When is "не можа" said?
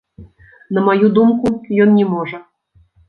1.99-2.41